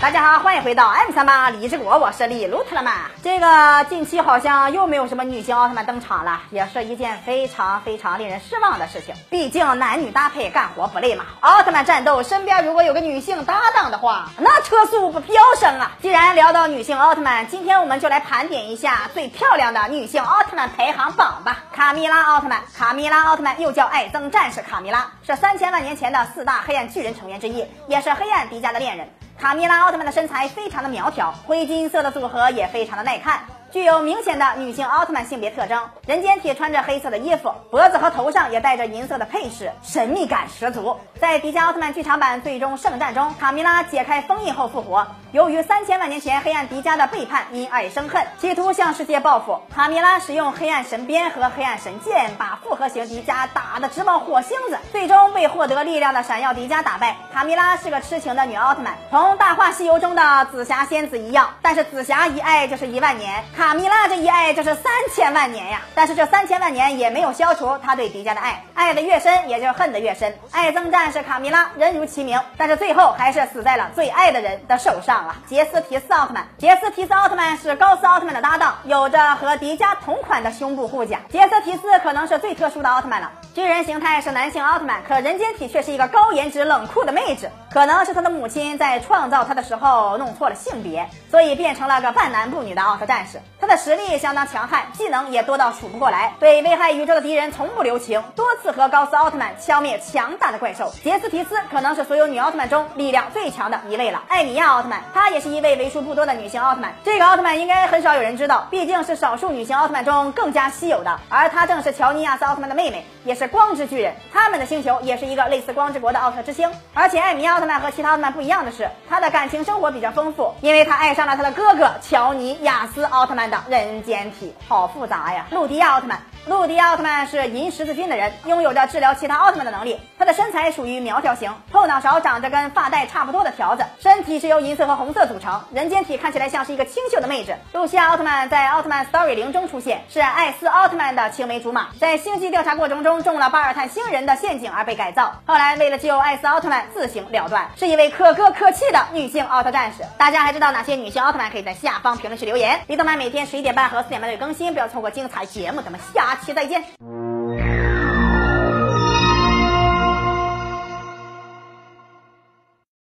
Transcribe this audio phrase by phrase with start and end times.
[0.00, 3.10] 大家好，欢迎回到 M 三八李志国，我是李露特了曼。
[3.20, 9.12] 这个近期好像又没有什么女性奥特曼登场了，也是一件非常非常令人失望的事情。
[9.28, 11.24] 毕竟男女搭配干活不累嘛。
[11.40, 15.90] 奥特曼战斗身边如果有个女性搭档的话，那车速不飙升啊！
[16.00, 21.64] 既然聊到女性奥特曼，今天我们就来盘点一下最漂亮的女性奥特曼排行榜吧。
[21.74, 29.08] 卡米拉奥特曼，卡米拉奥特曼又叫艾增战士卡米拉，是三千万年前的四大黑暗巨人成员之一，也是黑暗迪迦的恋人。
[29.40, 33.40] 卡蜜拉奥特曼的身材非常的苗条，灰金色的组合也非常的耐看。
[33.70, 40.96] 具有明显的女性奥特曼性别特征，人间体穿着黑色的衣服，脖子和头上也戴着银色的配饰，神秘感十足。
[41.20, 49.60] 在迪迦奥特曼剧场版最终圣战中，卡米拉解开封印后复活，由于三千万年前黑暗迪迦的背叛，因爱生恨，企图向世界报复。
[49.74, 57.16] 卡米拉使用黑暗神鞭和黑暗神剑，把复合型迪迦打得直冒火星子，最终被获得力量的闪耀迪迦打败。
[57.34, 63.44] 卡米拉是个痴情的女奥特曼，同《大话西游》中的紫霞仙子一样，但是紫霞一爱就是一万年。
[63.58, 65.80] 卡米拉这一爱就是三千万年呀！
[65.92, 70.32] 但是这三千万年也没有消除他对迪迦的爱，爱的越深，也就恨的越深。
[70.52, 75.34] 爱憎战士卡米拉人如其名，但是最后还是死在了最爱的人的手上了！
[75.48, 81.18] 杰斯提斯奥特曼，杰斯提斯奥特曼是高斯奥特曼的搭档，有着和迪迦同款的胸部护甲。
[81.28, 83.28] 杰斯提斯可能是最特殊的奥特曼了，
[83.58, 87.50] 巨人形态是男性奥特曼，可人间体却是一个高颜值冷酷的妹子。
[87.68, 93.40] 可能是他的母亲在创造他的时候弄错了性别，所以变成了个半男不女的奥特战士。
[93.68, 100.92] 的实力相当强悍，技能也多到数不过来，对危害宇宙的敌人从不留情，多次和高斯奥特曼消灭强大的怪兽。
[101.04, 104.22] 杰斯提斯可能是所有女奥特曼中力量最强的一位了。
[104.28, 106.94] 艾米亚奥特曼，她也是一位为数不多的女性奥特曼。
[107.04, 111.20] 这个奥特曼应该很少有人知道，毕竟是少数女性奥特曼中更加稀有的。
[111.28, 114.14] 而她正是乔尼亚斯奥特曼的妹妹，也是光之巨人。
[114.32, 116.70] 他们的星球也是一个类似光之国的奥特之星。
[116.94, 124.28] 而且艾米亚奥特曼和其他奥特曼不一样的是，她的感情生活比较丰富，因为她爱上了她的哥哥乔尼亚斯奥特曼的人间。
[124.28, 125.46] 体好复杂呀！
[125.50, 129.98] 陆迪亚奥特曼，陆迪奥特曼是银十字军的人，拥有着治疗其他奥特曼的能力。
[130.28, 137.56] 的身材属于苗条型，后脑勺长着跟发带差不多的条子，身体是由银色和红色组成，人间体看起来像是一个清秀的妹子。
[137.72, 150.04] 露西亚奥特曼在奥特曼 Story 零中出现，是艾斯奥特曼的青梅竹马，在星际调查过程中中了巴尔坦星人的陷阱而被改造，后来为了救艾斯奥特曼自行了断，是一位可歌可泣的女性奥特战士。
[150.18, 151.50] 大家还知道哪些女性奥特曼？
[151.50, 152.78] 可以在下方评论区留言。
[152.86, 155.80] 李动漫每天十一点半和四点半都有更新，不要错过精彩节目。
[155.80, 157.27] 咱们下期再见。